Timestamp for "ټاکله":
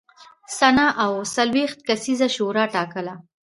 2.75-3.13